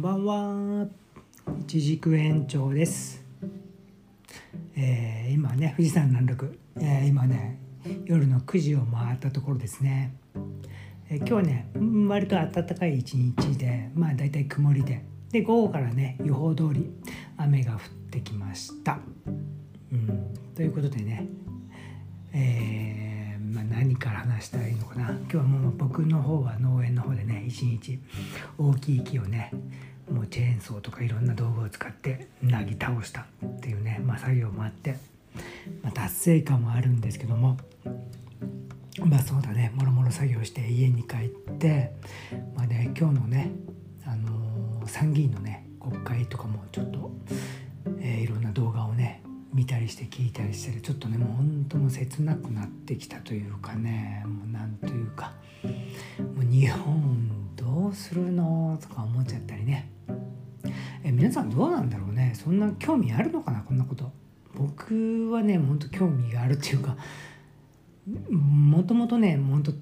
[0.00, 0.86] んばんは。
[1.60, 3.22] 一軸園長です。
[4.74, 7.60] えー今ね富士山南麓、えー今ね
[8.06, 10.14] 夜の9時を回ったところですね。
[11.10, 11.70] えー今日はね
[12.08, 16.90] 割と暖かい一日でまあだいたい曇りでで午後からね予報通り
[17.36, 19.00] 雨が降ってきました。
[19.92, 21.26] うん、ということでね、
[22.32, 23.19] えー
[23.52, 25.10] まあ、何から話したらいいのかな。
[25.10, 27.98] 今日はもう僕の方は農園の方でね一日
[28.58, 29.52] 大きい木をね
[30.10, 34.96] もうチェーンソーとかいろんな道具を使ってなぎ倒したっていうね、まあ、作業もあって、
[35.82, 37.56] まあ、達成感もあるんですけども
[39.04, 41.92] まあそうだねもろもろ作業して家に帰って、
[42.56, 43.52] まあね、今日のね、
[44.04, 44.40] あのー
[44.86, 47.12] 参議院のね国会とかもちょっと、
[48.00, 49.19] えーいろんな動画をね
[49.52, 55.32] 見たりして聞いたりしてちょっとねもう本当もう切なくなってきたというかねもうなんというか
[55.64, 59.90] もう日本どうするのとか思っちゃったりね。
[61.02, 62.32] え皆さんどうなんだろうね？
[62.36, 63.62] そんな興味あるのかな？
[63.62, 64.12] こんなこと。
[64.54, 66.96] 僕はね本当興味があるっていうか
[68.28, 69.72] もともとね本当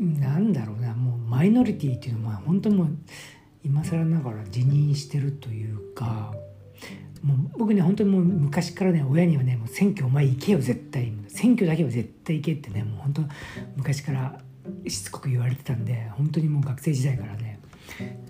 [0.00, 2.96] なんだろうなもうマイノリティっていうのは本当にもう
[3.64, 6.34] 今更ながら辞任してるというか
[7.22, 13.22] もう僕ね本当にもう昔からね親にはねもう選挙お前行けよ絶対選挙だけは絶対行けってねもう本当
[13.76, 14.40] 昔から
[14.88, 17.60] しつこく言われてたんで本当にもう学生時代からね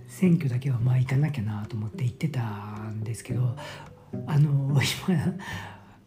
[0.08, 2.42] 選挙だけはまあ行かなきゃなと思って行ってた
[2.90, 3.56] んですけど
[4.26, 4.80] あの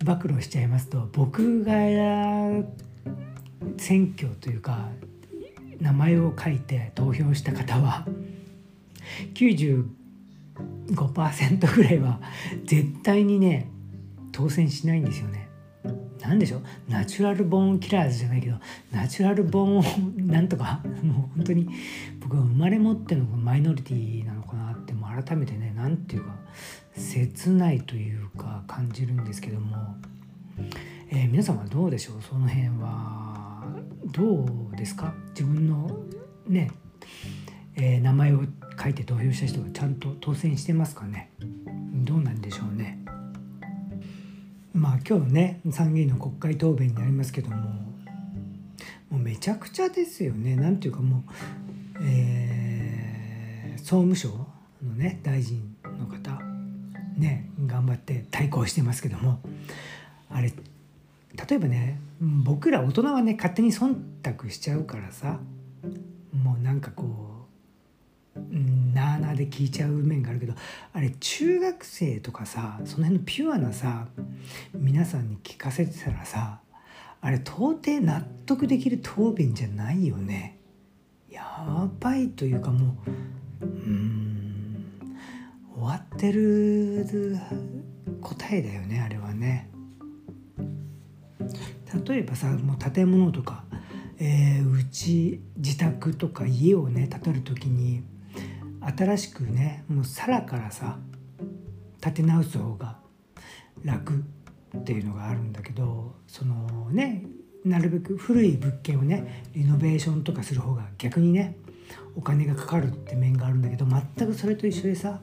[0.04, 1.74] 今暴露しちゃいますと僕が
[3.78, 4.90] 選挙というか
[5.80, 8.06] 名前を書いて投票した方は
[9.34, 9.86] 95
[10.88, 12.20] 5%ぐらいは
[12.66, 13.70] 絶対にね
[14.32, 15.50] 当選しないんですよね。
[16.22, 16.64] なんでしょう？
[16.90, 18.58] ナチュラルボーンキラーズじゃないけど
[18.92, 21.70] ナチュラルボーンなんとかもう本当に
[22.20, 26.36] 僕は生まれ持ってのマイノリティなのかなってもう改めてねなんていうか
[26.96, 29.96] 切ないというか感じるんですけども、
[31.12, 32.22] えー皆さんはどうでしょう？
[32.22, 33.44] その辺は。
[34.12, 35.14] どうですか？
[35.30, 36.00] 自分の
[36.48, 36.72] ね、
[37.76, 38.44] えー名前を
[38.82, 41.30] 書いて投票した人がちゃんと当選してますかね？
[41.94, 43.00] どうなんでしょうね？
[44.74, 47.56] まあ今日ね参議院の国会答弁になりますけども
[49.10, 51.24] もうめちゃくちゃですよねなんていうかも
[52.00, 52.96] う、えー
[53.78, 54.30] 総務省
[54.84, 56.42] のね大臣の方
[57.18, 59.40] ね頑張って対抗してますけども
[60.28, 65.40] あれ例えばね僕ら大人はね勝手に忖度しちゃうからさ
[66.34, 67.35] もうなんかこう
[69.36, 70.54] で聞いちゃう面があるけど
[70.94, 74.08] あれ中学生とかさその辺のピュアなさ
[74.74, 76.60] 皆さんに聞かせてたらさ
[77.22, 80.60] あれ到底納得できる答弁じゃないよね。
[81.30, 82.98] やばいというかも
[83.62, 84.86] ううーん
[85.74, 87.06] 終わってる
[88.22, 89.70] 答えだよねあれはね。
[92.08, 93.64] 例えばさもう建物とか、
[94.20, 98.04] えーうち自宅とか家をね建てる時に
[98.86, 100.98] 新しくねもう皿からさ
[102.02, 102.98] 建て直す方が
[103.84, 104.24] 楽
[104.78, 107.26] っていうのがあるんだけどそのね
[107.64, 111.58] なるべく古い物件をねリノベーションとかする方が逆にね
[112.16, 115.20] お金がかかるって面があるんだけど全くそれと一緒でさ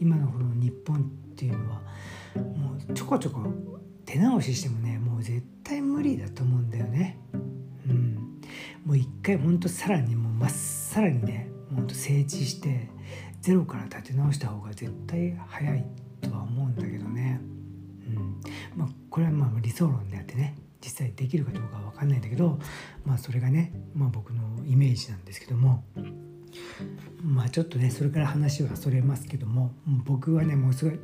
[0.00, 1.00] 今のこの日本っ
[1.36, 1.80] ていうのは
[2.56, 3.46] もうちょこちょこ
[4.06, 7.18] 手直ししてもねもう絶対無理だと思うんだよね。
[7.88, 8.40] うん、
[8.84, 12.88] もう一回ほんとさらにもうまっさらにねほんと整地して
[13.42, 15.84] ゼロから立て直した方が絶対早い
[16.20, 17.40] とは思うんだけどね。
[18.06, 18.40] うん
[18.76, 22.58] まあ、これはまあ理想論であってね実際できるかどうかは分かんないんだけど、
[23.04, 25.84] まあ、それがね、まあ、僕のイメージなんですけども
[27.22, 29.72] まあちょっとねそれから話はそれますけども
[30.04, 30.98] 僕はねもうすごい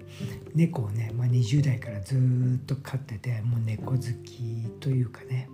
[0.54, 5.48] 猫をね、まあ、20代からずっと飼っててもう猫好きというかね、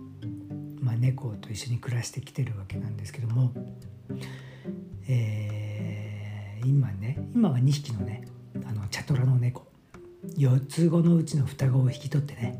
[0.81, 3.53] まあ、猫と一緒に暮らしてきてるわけなんですけども、
[5.07, 5.64] えー
[6.69, 8.27] 今ね今は2匹のね
[8.65, 9.65] あのチャトラの猫。
[10.37, 12.59] 4つ子のうちの双子を引き取ってね、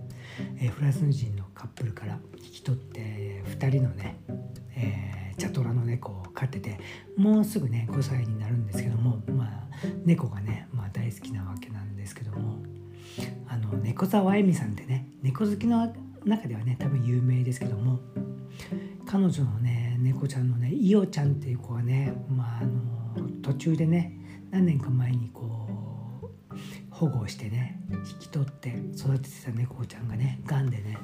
[0.59, 4.19] えーフランス人のカップルから引き取って2人のね、
[4.75, 6.79] えーチャトラの猫を飼ってて
[7.17, 9.49] もうすぐね5歳になるんですけどもまあ
[10.05, 12.63] 猫がね、まあ、大好きなわけなんですけども
[13.47, 15.93] あの猫沢恵美さんってね猫好きの
[16.23, 17.99] 中ではね多分有名ですけども
[19.05, 22.69] 彼女のね猫ちゃんのねイオちゃんっていう子がね、まあ、あの
[23.45, 24.11] 途中でね
[24.49, 25.69] 何年か前にこ
[26.51, 26.55] う
[26.89, 30.97] 保護してね引き取って育ててた猫ちゃんがねがんでね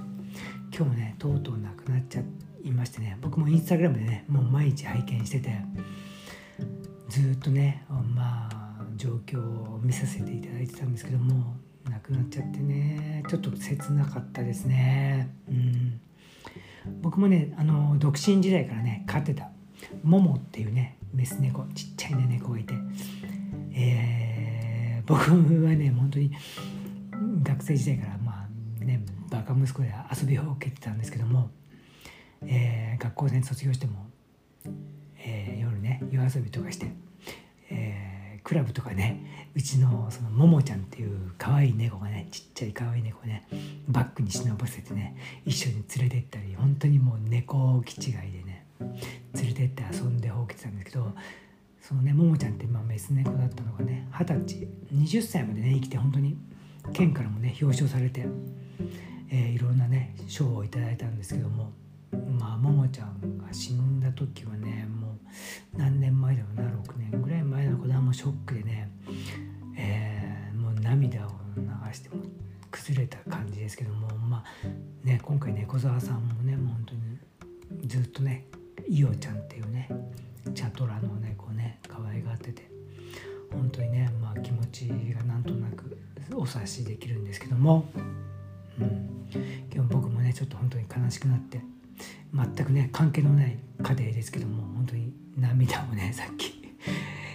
[0.76, 2.22] 今日ねとうとう亡くなっちゃ
[2.64, 5.56] いましてね僕もインスタグラムでねもう毎日拝見してて
[7.10, 7.86] ずっとね
[8.16, 11.58] まあ状況を見させていただいてたんですけども
[11.92, 15.30] 亡くなっちゃってねちょっと切なかったですね。
[15.48, 16.02] うん。
[17.04, 19.52] 僕もねあの独身時代からね飼ってた
[20.04, 22.74] モモっていうねメス猫ちっちゃいね猫がいて、
[23.74, 26.32] えー、僕はね本当に
[27.44, 28.48] 学生時代からま
[28.82, 31.50] あねバカ息子で遊びを受けてたんですけども、
[32.46, 34.08] えー、学校で卒業しても、
[35.18, 36.92] えー、夜ね夜遊びとかして、
[38.44, 43.48] クラブとかねうちのそのももちゃんっていう可愛い猫がねちっちゃい可愛い猫ね
[43.88, 45.16] バッグに忍ばせてね
[45.46, 48.66] 一緒に連れてったり本当にもう猫気違いでね
[49.34, 51.12] 連れてって遊んでほうけてたんですけど
[51.82, 56.38] そのねももちゃんって今メス猫だったのがね二十歳20歳までね生きて本当に
[56.94, 58.26] 県からもね表彰されて、
[59.30, 61.72] えー、いろんなね賞をいただいたんですけども
[62.54, 65.14] あももちゃんが死んだ時はねも
[65.76, 68.92] う何年前だろうな6年ぐらい前の子だもうショックでね、
[69.78, 72.24] えー、もう涙を流しても
[72.70, 78.46] 崩れた感じですけどもまあね今回猫沢さんもねもう本当にずっとね
[78.88, 79.90] いおちゃんっていうね
[80.54, 82.70] チャトラの猫ね可愛がってて
[83.52, 85.98] 本当にねまあ気持ちがなんとなく
[86.36, 87.86] お察しできるんですけども、
[88.80, 89.28] うん、
[89.74, 91.62] 今日僕もねちょっと本当に悲しくなって
[92.34, 96.62] 全くね関係のない家庭ですけども本当に涙もね さっき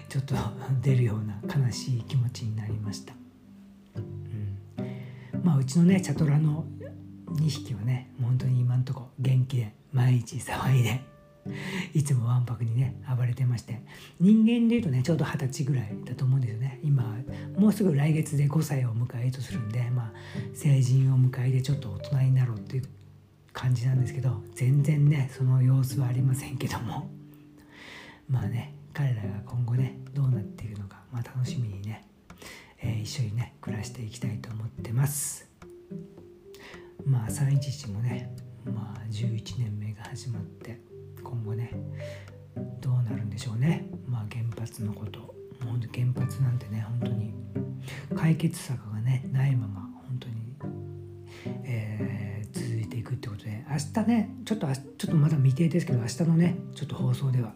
[0.08, 0.34] ちょっと
[0.82, 3.14] 出るような悲しい気持ちになりました、
[3.96, 6.64] うん、まあうちのねチャトラの
[7.26, 11.00] 2匹はね本当に今んとこ元気で毎日騒いで
[11.94, 13.80] いつもわんぱくにね暴れてまして
[14.20, 16.80] 人間でいうとねちょうど二十歳ぐらいだと思うんですよね。
[16.82, 17.16] 今
[17.58, 20.12] もうすぐ来月で5歳を迎えとするんでまあ
[20.54, 22.82] 成人を迎えてちょっと大人になろうっていう
[23.56, 27.10] 感じなんですけど全然ねその様子はありませんけども。
[28.28, 32.04] まあね彼らが今後ねどうなっていくのか、まあ、楽しみにね、
[32.82, 35.48] えー、一緒にね暮らしていきたいと思ってます。
[37.06, 38.30] まあ311もね
[38.66, 40.78] まあ11年目が始まって
[41.24, 41.70] 今後ね
[42.82, 43.86] どうなるんでしょうね。
[44.06, 45.34] まあ原発のこと。
[45.64, 47.32] もう原発なんてね本当に
[48.14, 49.75] 解決策がねないまま
[53.76, 57.52] 明日ねちょっとちょっとまだ未定ですけど明日のねちょっと放送では、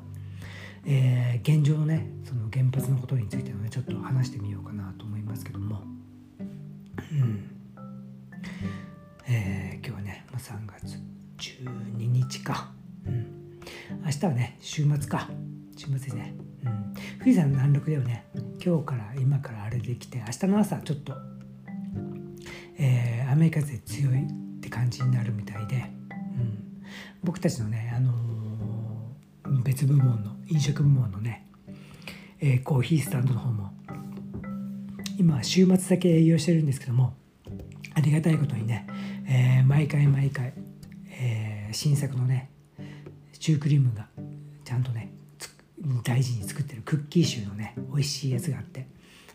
[0.84, 5.82] えー、現状のねその原発のことについてのねちょっと話してみようかなと思いますけども。
[7.12, 7.50] うん。
[9.26, 10.98] えー、今日はね、まあ、3月
[11.38, 12.70] 12日か。
[13.06, 13.60] うん。
[14.04, 15.30] 明日はね週末か。
[15.74, 16.34] 週末ですね。
[16.66, 16.94] うん。
[17.20, 18.26] 富士山の南麓ではね
[18.62, 21.14] 今日から今からあれできて明日の朝ちょっと、
[22.78, 25.99] えー、雨風強いって感じになるみたいで、
[26.30, 26.82] うん、
[27.22, 31.46] 僕たちのね、あのー、別部門の飲食部門のね、
[32.40, 33.70] えー、コーヒースタンドの方も
[35.18, 37.14] 今週末だけ営業してるんですけども
[37.94, 38.86] ありがたいことにね、
[39.28, 40.54] えー、毎回毎回、
[41.10, 42.50] えー、新作のね
[43.38, 44.06] シュークリームが
[44.64, 45.12] ちゃんとね
[46.04, 48.86] 大事に作ってるクッキーシューのね美味しいやつがあって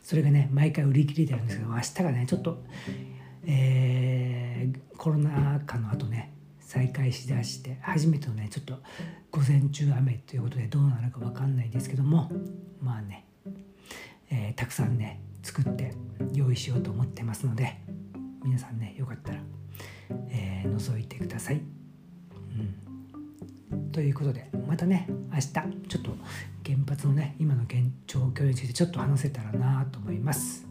[0.02, 2.64] それがね毎回売り切れてるんですけど明日がねちょっと、
[3.46, 6.35] えー、コロナ禍の後ね
[6.66, 8.80] 再開しだして初めてのねちょっと
[9.32, 12.32] 午前中雨ということでどうなるか分かんないですけども
[12.82, 13.26] まあね、
[14.32, 15.94] えー、たくさんね作って
[16.34, 17.78] 用意しようと思ってますので
[18.44, 19.40] 皆さんねよかったら、
[20.30, 21.62] えー、覗いてください。
[23.72, 23.92] うん。
[23.92, 25.62] ということでまたね明日ちょ
[26.00, 26.12] っと
[26.66, 30.66] 原発のね今の現状況についてちょっと話せたらなと思います、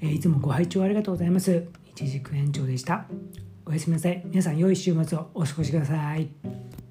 [0.00, 1.68] え、いつもご拝聴ありがとうございます。
[1.86, 3.06] 一軸延長でした。
[3.64, 4.22] おやすみなさい。
[4.24, 6.81] 皆さん良い週末をお過ごしください。